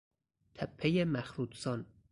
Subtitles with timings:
[0.55, 1.85] تپهی مخروطسان